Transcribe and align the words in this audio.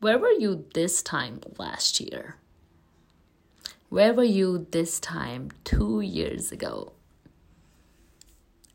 Where 0.00 0.16
were 0.16 0.30
you 0.30 0.64
this 0.74 1.02
time 1.02 1.40
last 1.58 1.98
year? 1.98 2.36
Where 3.88 4.14
were 4.14 4.22
you 4.22 4.68
this 4.70 5.00
time 5.00 5.50
two 5.64 6.00
years 6.00 6.52
ago? 6.52 6.92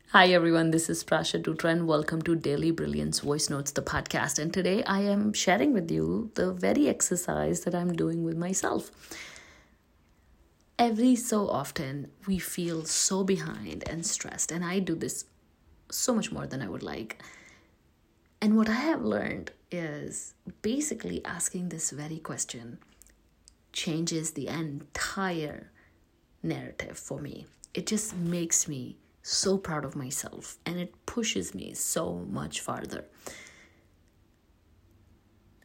Hi 0.08 0.26
everyone, 0.26 0.70
this 0.70 0.90
is 0.90 1.02
Prasha 1.02 1.42
Dutra 1.42 1.70
and 1.70 1.86
welcome 1.86 2.20
to 2.22 2.36
Daily 2.36 2.70
Brilliance 2.70 3.20
Voice 3.20 3.48
Notes, 3.48 3.70
the 3.70 3.80
podcast. 3.80 4.38
And 4.38 4.52
today 4.52 4.84
I 4.84 5.00
am 5.00 5.32
sharing 5.32 5.72
with 5.72 5.90
you 5.90 6.30
the 6.34 6.52
very 6.52 6.90
exercise 6.90 7.62
that 7.62 7.74
I'm 7.74 7.94
doing 7.94 8.22
with 8.22 8.36
myself. 8.36 8.90
Every 10.78 11.16
so 11.16 11.48
often, 11.48 12.10
we 12.26 12.38
feel 12.38 12.84
so 12.84 13.24
behind 13.24 13.82
and 13.88 14.04
stressed, 14.04 14.52
and 14.52 14.62
I 14.62 14.78
do 14.78 14.94
this 14.94 15.24
so 15.90 16.14
much 16.14 16.30
more 16.30 16.46
than 16.46 16.60
I 16.60 16.68
would 16.68 16.82
like. 16.82 17.22
And 18.42 18.58
what 18.58 18.68
I 18.68 18.74
have 18.74 19.02
learned 19.02 19.52
is 19.74 20.34
basically 20.62 21.24
asking 21.24 21.68
this 21.68 21.90
very 21.90 22.18
question 22.18 22.78
changes 23.72 24.32
the 24.32 24.48
entire 24.48 25.70
narrative 26.42 26.98
for 26.98 27.20
me. 27.20 27.46
It 27.72 27.86
just 27.86 28.16
makes 28.16 28.68
me 28.68 28.96
so 29.22 29.58
proud 29.58 29.84
of 29.84 29.96
myself 29.96 30.58
and 30.64 30.78
it 30.78 30.94
pushes 31.06 31.54
me 31.54 31.74
so 31.74 32.26
much 32.30 32.60
farther. 32.60 33.04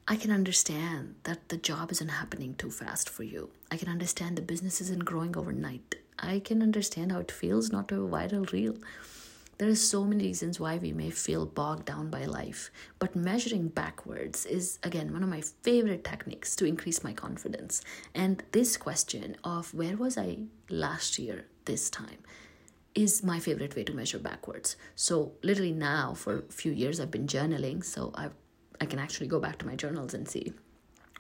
I 0.08 0.16
can 0.16 0.32
understand 0.32 1.16
that 1.24 1.50
the 1.50 1.58
job 1.58 1.92
isn't 1.92 2.08
happening 2.08 2.56
too 2.56 2.72
fast 2.72 3.08
for 3.08 3.22
you. 3.22 3.52
I 3.70 3.78
can 3.78 3.90
understand 3.90 4.38
the 4.38 4.42
business 4.42 4.82
isn't 4.82 5.06
growing 5.06 5.38
overnight. 5.38 5.96
I 6.18 6.40
can 6.40 6.64
understand 6.64 7.12
how 7.12 7.20
it 7.20 7.32
feels 7.32 7.72
not 7.72 7.88
to 7.90 7.96
have 7.96 8.04
a 8.06 8.08
viral 8.08 8.52
reel. 8.52 8.76
There 9.60 9.70
are 9.70 9.76
so 9.76 10.06
many 10.06 10.24
reasons 10.24 10.58
why 10.58 10.78
we 10.78 10.94
may 10.94 11.10
feel 11.10 11.46
bogged 11.46 11.84
down 11.84 12.10
by 12.10 12.24
life, 12.24 12.72
but 12.98 13.14
measuring 13.14 13.68
backwards 13.68 14.46
is 14.46 14.80
again 14.84 15.12
one 15.12 15.22
of 15.22 15.28
my 15.28 15.42
favorite 15.42 16.06
techniques 16.06 16.56
to 16.56 16.66
increase 16.66 17.04
my 17.04 17.12
confidence. 17.12 17.82
And 18.16 18.42
this 18.54 18.78
question 18.78 19.36
of 19.44 19.74
where 19.74 19.98
was 19.98 20.18
I 20.18 20.38
last 20.70 21.20
year 21.20 21.46
this 21.66 21.90
time 21.90 22.20
is 22.96 23.22
my 23.22 23.42
favorite 23.42 23.76
way 23.76 23.84
to 23.84 23.94
measure 23.94 24.18
backwards. 24.18 24.78
So 24.96 25.34
literally 25.44 25.74
now 25.74 26.14
for 26.14 26.38
a 26.38 26.54
few 26.54 26.72
years 26.72 27.02
I've 27.02 27.12
been 27.12 27.28
journaling, 27.28 27.84
so 27.84 28.14
I 28.16 28.30
I 28.80 28.86
can 28.86 28.98
actually 28.98 29.28
go 29.28 29.42
back 29.42 29.58
to 29.58 29.68
my 29.68 29.76
journals 29.76 30.14
and 30.14 30.26
see 30.26 30.54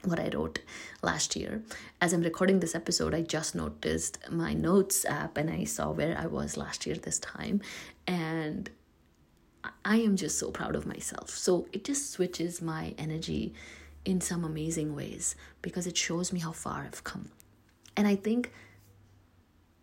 what 0.03 0.19
I 0.19 0.29
wrote 0.29 0.59
last 1.01 1.35
year. 1.35 1.61
As 1.99 2.13
I'm 2.13 2.21
recording 2.21 2.59
this 2.59 2.75
episode, 2.75 3.13
I 3.13 3.21
just 3.21 3.55
noticed 3.55 4.17
my 4.31 4.53
notes 4.53 5.05
app 5.05 5.37
and 5.37 5.49
I 5.49 5.65
saw 5.65 5.91
where 5.91 6.17
I 6.17 6.25
was 6.25 6.57
last 6.57 6.85
year 6.85 6.95
this 6.95 7.19
time. 7.19 7.61
And 8.07 8.69
I 9.83 9.97
am 9.97 10.15
just 10.15 10.39
so 10.39 10.51
proud 10.51 10.75
of 10.75 10.85
myself. 10.85 11.31
So 11.31 11.67
it 11.73 11.83
just 11.83 12.11
switches 12.11 12.61
my 12.61 12.93
energy 12.97 13.53
in 14.05 14.21
some 14.21 14.45
amazing 14.45 14.95
ways 14.95 15.35
because 15.61 15.85
it 15.85 15.97
shows 15.97 16.31
me 16.31 16.39
how 16.39 16.53
far 16.53 16.83
I've 16.83 17.03
come. 17.03 17.29
And 17.97 18.07
I 18.07 18.15
think 18.15 18.51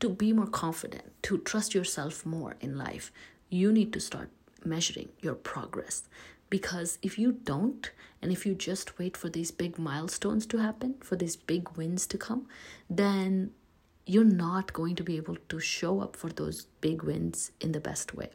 to 0.01 0.09
be 0.09 0.33
more 0.33 0.47
confident, 0.47 1.13
to 1.23 1.39
trust 1.39 1.75
yourself 1.75 2.25
more 2.25 2.57
in 2.61 2.77
life, 2.77 3.13
you 3.49 3.73
need 3.73 3.93
to 3.93 4.01
start 4.01 4.31
measuring 4.65 5.11
your 5.21 5.35
progress. 5.35 6.03
Because 6.49 6.99
if 7.03 7.19
you 7.19 7.33
don't, 7.33 7.91
and 8.23 8.31
if 8.31 8.47
you 8.47 8.55
just 8.55 8.99
wait 8.99 9.17
for 9.17 9.29
these 9.29 9.51
big 9.51 9.79
milestones 9.79 10.47
to 10.47 10.59
happen, 10.59 10.95
for 11.01 11.17
these 11.17 11.37
big 11.37 11.71
wins 11.77 12.07
to 12.07 12.19
come, 12.19 12.47
then 12.89 13.51
you're 14.07 14.25
not 14.25 14.73
going 14.73 14.95
to 14.95 15.03
be 15.03 15.17
able 15.17 15.37
to 15.49 15.59
show 15.59 16.01
up 16.01 16.15
for 16.15 16.29
those 16.29 16.67
big 16.81 17.03
wins 17.03 17.51
in 17.61 17.73
the 17.73 17.81
best 17.81 18.15
way. 18.15 18.31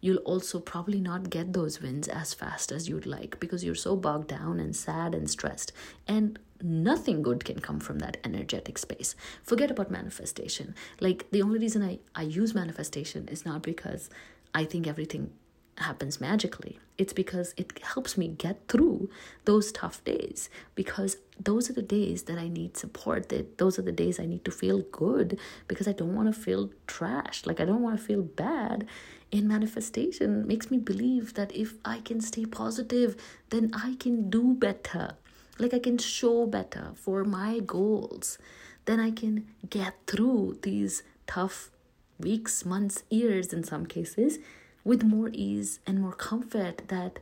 You'll 0.00 0.18
also 0.18 0.58
probably 0.58 1.00
not 1.00 1.30
get 1.30 1.52
those 1.52 1.80
wins 1.80 2.08
as 2.08 2.34
fast 2.34 2.72
as 2.72 2.88
you'd 2.88 3.06
like 3.06 3.38
because 3.38 3.64
you're 3.64 3.74
so 3.74 3.96
bogged 3.96 4.28
down 4.28 4.58
and 4.58 4.74
sad 4.74 5.14
and 5.14 5.30
stressed. 5.30 5.72
And 6.08 6.38
nothing 6.60 7.22
good 7.22 7.44
can 7.44 7.60
come 7.60 7.80
from 7.80 7.98
that 8.00 8.16
energetic 8.24 8.78
space. 8.78 9.14
Forget 9.44 9.70
about 9.70 9.90
manifestation. 9.90 10.74
Like, 11.00 11.30
the 11.30 11.42
only 11.42 11.58
reason 11.58 11.82
I, 11.82 11.98
I 12.14 12.22
use 12.22 12.54
manifestation 12.54 13.28
is 13.28 13.44
not 13.44 13.62
because 13.62 14.10
I 14.54 14.64
think 14.64 14.86
everything 14.86 15.32
happens 15.78 16.20
magically. 16.20 16.78
It's 16.98 17.12
because 17.12 17.54
it 17.56 17.80
helps 17.82 18.16
me 18.18 18.28
get 18.28 18.68
through 18.68 19.10
those 19.44 19.72
tough 19.72 20.04
days 20.04 20.50
because 20.74 21.16
those 21.40 21.70
are 21.70 21.72
the 21.72 21.82
days 21.82 22.24
that 22.24 22.38
I 22.38 22.48
need 22.48 22.76
support. 22.76 23.30
That 23.30 23.58
those 23.58 23.78
are 23.78 23.82
the 23.82 23.92
days 23.92 24.20
I 24.20 24.26
need 24.26 24.44
to 24.44 24.50
feel 24.50 24.82
good 24.92 25.38
because 25.68 25.88
I 25.88 25.92
don't 25.92 26.14
want 26.14 26.32
to 26.32 26.38
feel 26.38 26.70
trashed. 26.86 27.46
Like 27.46 27.60
I 27.60 27.64
don't 27.64 27.82
want 27.82 27.98
to 27.98 28.04
feel 28.04 28.22
bad. 28.22 28.86
In 29.30 29.48
manifestation 29.48 30.46
makes 30.46 30.70
me 30.70 30.78
believe 30.78 31.34
that 31.34 31.54
if 31.56 31.74
I 31.84 32.00
can 32.00 32.20
stay 32.20 32.44
positive, 32.44 33.16
then 33.48 33.70
I 33.72 33.96
can 33.98 34.28
do 34.28 34.54
better. 34.54 35.16
Like 35.58 35.72
I 35.72 35.78
can 35.78 35.96
show 35.98 36.46
better 36.46 36.92
for 36.94 37.24
my 37.24 37.60
goals. 37.60 38.38
Then 38.84 39.00
I 39.00 39.10
can 39.10 39.46
get 39.70 39.94
through 40.06 40.58
these 40.62 41.02
tough 41.26 41.70
weeks, 42.18 42.64
months, 42.64 43.04
years 43.10 43.52
in 43.52 43.64
some 43.64 43.86
cases 43.86 44.38
with 44.84 45.02
more 45.02 45.30
ease 45.32 45.80
and 45.86 46.00
more 46.00 46.12
comfort 46.12 46.88
that 46.88 47.20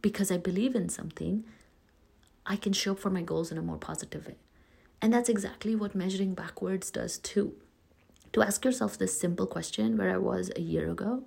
because 0.00 0.30
I 0.30 0.36
believe 0.36 0.74
in 0.74 0.88
something, 0.88 1.44
I 2.44 2.56
can 2.56 2.72
show 2.72 2.92
up 2.92 2.98
for 2.98 3.10
my 3.10 3.22
goals 3.22 3.50
in 3.50 3.58
a 3.58 3.62
more 3.62 3.76
positive 3.76 4.26
way. 4.26 4.36
And 5.02 5.12
that's 5.12 5.28
exactly 5.28 5.74
what 5.74 5.94
measuring 5.94 6.34
backwards 6.34 6.90
does 6.90 7.18
too. 7.18 7.54
To 8.32 8.42
ask 8.42 8.64
yourself 8.64 8.98
this 8.98 9.18
simple 9.18 9.46
question, 9.46 9.96
where 9.96 10.12
I 10.12 10.18
was 10.18 10.50
a 10.56 10.60
year 10.60 10.90
ago, 10.90 11.24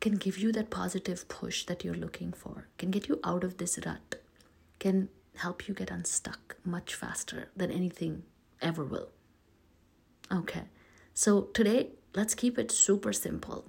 can 0.00 0.14
give 0.14 0.38
you 0.38 0.52
that 0.52 0.70
positive 0.70 1.28
push 1.28 1.64
that 1.64 1.84
you're 1.84 1.94
looking 1.94 2.32
for, 2.32 2.68
can 2.78 2.90
get 2.90 3.08
you 3.08 3.20
out 3.24 3.42
of 3.42 3.56
this 3.56 3.78
rut, 3.84 4.16
can 4.78 5.08
help 5.36 5.66
you 5.66 5.74
get 5.74 5.90
unstuck 5.90 6.56
much 6.64 6.94
faster 6.94 7.48
than 7.56 7.70
anything 7.70 8.22
ever 8.60 8.84
will. 8.84 9.08
Okay, 10.30 10.64
so 11.14 11.42
today, 11.54 11.90
let's 12.14 12.34
keep 12.34 12.58
it 12.58 12.70
super 12.70 13.12
simple 13.12 13.64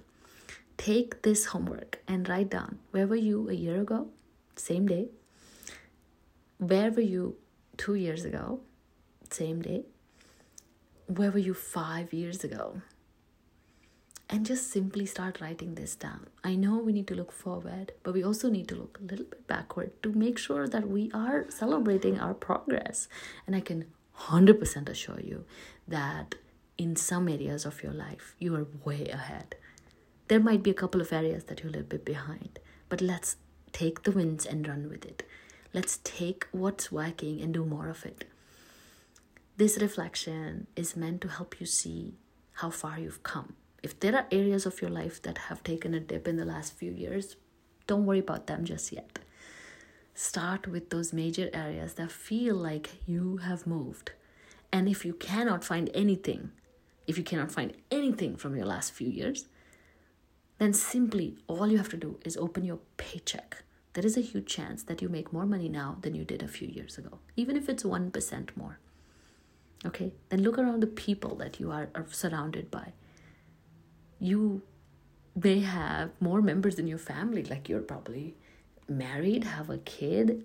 take 0.76 1.22
this 1.22 1.46
homework 1.46 2.00
and 2.06 2.28
write 2.28 2.50
down 2.50 2.78
where 2.90 3.06
were 3.06 3.16
you 3.16 3.48
a 3.48 3.54
year 3.54 3.80
ago, 3.80 4.08
same 4.56 4.86
day? 4.86 5.08
Where 6.58 6.90
were 6.90 7.02
you 7.02 7.36
two 7.76 7.94
years 7.94 8.24
ago, 8.24 8.60
same 9.30 9.62
day? 9.62 9.84
Where 11.06 11.30
were 11.30 11.38
you 11.38 11.54
five 11.54 12.12
years 12.12 12.42
ago? 12.44 12.80
And 14.28 14.44
just 14.44 14.70
simply 14.72 15.06
start 15.06 15.40
writing 15.40 15.76
this 15.76 15.94
down. 15.94 16.26
I 16.42 16.56
know 16.56 16.78
we 16.78 16.92
need 16.92 17.06
to 17.08 17.14
look 17.14 17.30
forward, 17.30 17.92
but 18.02 18.12
we 18.12 18.24
also 18.24 18.50
need 18.50 18.66
to 18.68 18.74
look 18.74 18.98
a 19.00 19.04
little 19.04 19.26
bit 19.26 19.46
backward 19.46 20.02
to 20.02 20.12
make 20.12 20.36
sure 20.36 20.66
that 20.66 20.88
we 20.88 21.10
are 21.14 21.46
celebrating 21.48 22.18
our 22.18 22.34
progress. 22.34 23.06
And 23.46 23.54
I 23.54 23.60
can 23.60 23.84
100% 24.18 24.88
assure 24.88 25.20
you 25.20 25.44
that 25.86 26.34
in 26.76 26.96
some 26.96 27.28
areas 27.28 27.64
of 27.64 27.84
your 27.84 27.92
life, 27.92 28.34
you 28.40 28.56
are 28.56 28.66
way 28.84 29.06
ahead 29.08 29.54
there 30.28 30.40
might 30.40 30.62
be 30.62 30.70
a 30.70 30.74
couple 30.74 31.00
of 31.00 31.12
areas 31.12 31.44
that 31.44 31.60
you're 31.60 31.68
a 31.68 31.72
little 31.72 31.88
bit 31.88 32.04
behind, 32.04 32.58
but 32.88 33.00
let's 33.00 33.36
take 33.72 34.02
the 34.02 34.10
wins 34.10 34.46
and 34.46 34.66
run 34.66 34.88
with 34.88 35.04
it. 35.04 35.22
Let's 35.72 35.98
take 35.98 36.46
what's 36.52 36.90
working 36.90 37.40
and 37.40 37.52
do 37.52 37.64
more 37.64 37.88
of 37.88 38.04
it. 38.04 38.24
This 39.56 39.78
reflection 39.78 40.66
is 40.76 40.96
meant 40.96 41.20
to 41.22 41.28
help 41.28 41.60
you 41.60 41.66
see 41.66 42.14
how 42.54 42.70
far 42.70 42.98
you've 42.98 43.22
come. 43.22 43.54
If 43.82 44.00
there 44.00 44.16
are 44.16 44.26
areas 44.32 44.66
of 44.66 44.80
your 44.80 44.90
life 44.90 45.22
that 45.22 45.38
have 45.48 45.62
taken 45.62 45.94
a 45.94 46.00
dip 46.00 46.26
in 46.26 46.36
the 46.36 46.44
last 46.44 46.72
few 46.74 46.90
years, 46.90 47.36
don't 47.86 48.06
worry 48.06 48.18
about 48.18 48.46
them 48.46 48.64
just 48.64 48.90
yet. 48.92 49.18
Start 50.14 50.66
with 50.66 50.90
those 50.90 51.12
major 51.12 51.50
areas 51.52 51.94
that 51.94 52.10
feel 52.10 52.56
like 52.56 53.06
you 53.06 53.36
have 53.38 53.66
moved. 53.66 54.12
And 54.72 54.88
if 54.88 55.04
you 55.04 55.12
cannot 55.12 55.62
find 55.62 55.90
anything, 55.94 56.50
if 57.06 57.16
you 57.16 57.24
cannot 57.24 57.52
find 57.52 57.74
anything 57.90 58.36
from 58.36 58.56
your 58.56 58.66
last 58.66 58.92
few 58.92 59.08
years, 59.08 59.46
then 60.58 60.72
simply 60.72 61.36
all 61.46 61.66
you 61.68 61.76
have 61.76 61.88
to 61.90 61.96
do 61.96 62.18
is 62.24 62.36
open 62.36 62.64
your 62.64 62.78
paycheck. 62.96 63.62
There 63.92 64.06
is 64.06 64.16
a 64.16 64.22
huge 64.22 64.46
chance 64.46 64.82
that 64.84 65.00
you 65.00 65.08
make 65.08 65.32
more 65.32 65.46
money 65.46 65.68
now 65.68 65.98
than 66.00 66.14
you 66.14 66.24
did 66.24 66.42
a 66.42 66.48
few 66.48 66.68
years 66.68 66.98
ago, 66.98 67.18
even 67.36 67.56
if 67.56 67.68
it's 67.68 67.82
1% 67.82 68.56
more. 68.56 68.78
Okay, 69.84 70.12
then 70.28 70.42
look 70.42 70.58
around 70.58 70.80
the 70.80 70.86
people 70.86 71.34
that 71.36 71.60
you 71.60 71.70
are, 71.70 71.88
are 71.94 72.06
surrounded 72.10 72.70
by. 72.70 72.92
You 74.18 74.62
may 75.34 75.60
have 75.60 76.10
more 76.20 76.40
members 76.40 76.78
in 76.78 76.86
your 76.86 76.98
family, 76.98 77.42
like 77.42 77.68
you're 77.68 77.80
probably 77.80 78.34
married, 78.88 79.44
have 79.44 79.68
a 79.68 79.78
kid. 79.78 80.44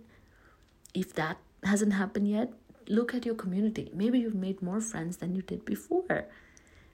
If 0.94 1.14
that 1.14 1.38
hasn't 1.64 1.94
happened 1.94 2.30
yet, 2.30 2.54
look 2.88 3.14
at 3.14 3.26
your 3.26 3.36
community. 3.36 3.90
Maybe 3.94 4.20
you've 4.20 4.36
made 4.36 4.62
more 4.62 4.82
friends 4.82 5.18
than 5.18 5.34
you 5.36 5.42
did 5.42 5.64
before 5.64 6.28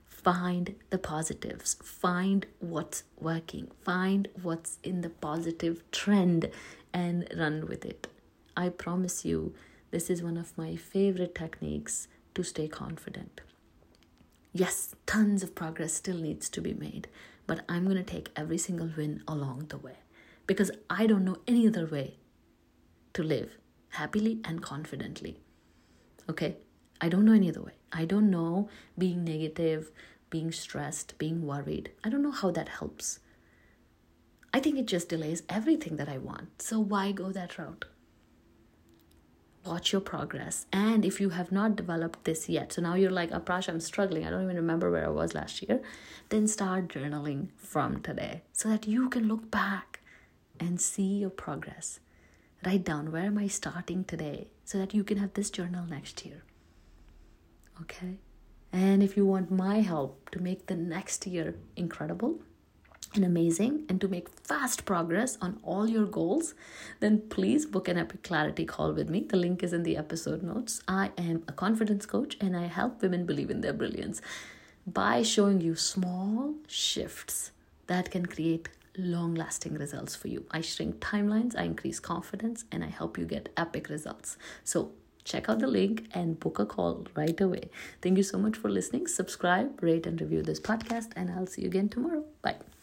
find 0.08 0.74
the 0.90 0.98
positives, 0.98 1.76
find 1.82 2.46
what's 2.58 3.04
working, 3.18 3.70
find 3.82 4.28
what's 4.42 4.78
in 4.82 5.02
the 5.02 5.10
positive 5.10 5.88
trend, 5.90 6.50
and 6.92 7.28
run 7.36 7.66
with 7.66 7.84
it. 7.84 8.08
I 8.56 8.70
promise 8.70 9.24
you, 9.24 9.54
this 9.90 10.10
is 10.10 10.22
one 10.22 10.36
of 10.36 10.56
my 10.58 10.76
favorite 10.76 11.34
techniques 11.34 12.08
to 12.34 12.42
stay 12.42 12.68
confident. 12.68 13.40
Yes, 14.52 14.94
tons 15.06 15.42
of 15.42 15.54
progress 15.54 15.94
still 15.94 16.16
needs 16.16 16.48
to 16.50 16.60
be 16.60 16.74
made, 16.74 17.08
but 17.46 17.64
I'm 17.68 17.84
going 17.84 17.96
to 17.96 18.02
take 18.02 18.30
every 18.34 18.58
single 18.58 18.90
win 18.96 19.22
along 19.28 19.66
the 19.68 19.78
way 19.78 19.98
because 20.46 20.70
I 20.90 21.06
don't 21.06 21.24
know 21.24 21.36
any 21.46 21.66
other 21.66 21.86
way 21.86 22.16
to 23.14 23.22
live 23.22 23.56
happily 23.90 24.40
and 24.44 24.62
confidently. 24.62 25.38
Okay? 26.28 26.56
I 27.00 27.08
don't 27.08 27.24
know 27.24 27.32
any 27.32 27.48
other 27.48 27.62
way. 27.62 27.77
I 27.92 28.04
don't 28.04 28.30
know 28.30 28.68
being 28.96 29.24
negative, 29.24 29.90
being 30.30 30.52
stressed, 30.52 31.18
being 31.18 31.46
worried. 31.46 31.90
I 32.04 32.08
don't 32.08 32.22
know 32.22 32.30
how 32.30 32.50
that 32.50 32.68
helps. 32.68 33.20
I 34.52 34.60
think 34.60 34.78
it 34.78 34.86
just 34.86 35.08
delays 35.08 35.42
everything 35.48 35.96
that 35.96 36.08
I 36.08 36.18
want. 36.18 36.62
So 36.62 36.80
why 36.80 37.12
go 37.12 37.32
that 37.32 37.58
route? 37.58 37.84
Watch 39.64 39.92
your 39.92 40.00
progress. 40.00 40.66
And 40.72 41.04
if 41.04 41.20
you 41.20 41.30
have 41.30 41.52
not 41.52 41.76
developed 41.76 42.24
this 42.24 42.48
yet, 42.48 42.72
so 42.72 42.80
now 42.80 42.94
you're 42.94 43.10
like, 43.10 43.30
Aprash, 43.30 43.68
I'm 43.68 43.80
struggling. 43.80 44.26
I 44.26 44.30
don't 44.30 44.44
even 44.44 44.56
remember 44.56 44.90
where 44.90 45.04
I 45.04 45.10
was 45.10 45.34
last 45.34 45.62
year. 45.62 45.80
Then 46.30 46.46
start 46.46 46.88
journaling 46.88 47.48
from 47.56 48.00
today 48.00 48.42
so 48.52 48.68
that 48.70 48.86
you 48.86 49.10
can 49.10 49.28
look 49.28 49.50
back 49.50 50.00
and 50.58 50.80
see 50.80 51.18
your 51.18 51.30
progress. 51.30 52.00
Write 52.64 52.84
down 52.84 53.12
where 53.12 53.24
am 53.24 53.38
I 53.38 53.46
starting 53.46 54.04
today 54.04 54.48
so 54.64 54.78
that 54.78 54.94
you 54.94 55.04
can 55.04 55.18
have 55.18 55.34
this 55.34 55.50
journal 55.50 55.84
next 55.86 56.24
year. 56.24 56.42
Okay? 57.82 58.18
And 58.72 59.02
if 59.02 59.16
you 59.16 59.24
want 59.24 59.50
my 59.50 59.80
help 59.80 60.30
to 60.30 60.40
make 60.40 60.66
the 60.66 60.76
next 60.76 61.26
year 61.26 61.54
incredible 61.76 62.40
and 63.14 63.24
amazing 63.24 63.86
and 63.88 64.00
to 64.00 64.08
make 64.08 64.28
fast 64.28 64.84
progress 64.84 65.38
on 65.40 65.58
all 65.62 65.88
your 65.88 66.04
goals, 66.04 66.54
then 67.00 67.22
please 67.30 67.64
book 67.64 67.88
an 67.88 67.96
Epic 67.96 68.22
Clarity 68.22 68.66
call 68.66 68.92
with 68.92 69.08
me. 69.08 69.20
The 69.28 69.36
link 69.36 69.62
is 69.62 69.72
in 69.72 69.82
the 69.82 69.96
episode 69.96 70.42
notes. 70.42 70.82
I 70.86 71.12
am 71.16 71.44
a 71.48 71.52
confidence 71.52 72.04
coach 72.04 72.36
and 72.40 72.56
I 72.56 72.66
help 72.66 73.00
women 73.00 73.24
believe 73.24 73.50
in 73.50 73.62
their 73.62 73.72
brilliance 73.72 74.20
by 74.86 75.22
showing 75.22 75.60
you 75.60 75.74
small 75.74 76.54
shifts 76.66 77.52
that 77.86 78.10
can 78.10 78.26
create 78.26 78.68
long 78.96 79.34
lasting 79.34 79.74
results 79.74 80.14
for 80.14 80.28
you. 80.28 80.44
I 80.50 80.60
shrink 80.60 80.96
timelines, 81.00 81.56
I 81.56 81.62
increase 81.62 82.00
confidence, 82.00 82.64
and 82.72 82.82
I 82.82 82.88
help 82.88 83.16
you 83.16 83.24
get 83.24 83.48
epic 83.56 83.88
results. 83.88 84.36
So, 84.64 84.92
check 85.28 85.48
out 85.48 85.58
the 85.58 85.66
link 85.66 86.06
and 86.14 86.40
book 86.40 86.58
a 86.58 86.66
call 86.66 87.06
right 87.14 87.40
away. 87.40 87.70
Thank 88.02 88.16
you 88.16 88.22
so 88.22 88.38
much 88.38 88.56
for 88.56 88.70
listening. 88.70 89.06
Subscribe, 89.06 89.82
rate, 89.82 90.06
and 90.06 90.20
review 90.20 90.42
this 90.42 90.60
podcast, 90.60 91.12
and 91.16 91.30
I'll 91.30 91.46
see 91.46 91.62
you 91.62 91.68
again 91.68 91.88
tomorrow. 91.88 92.24
Bye. 92.42 92.68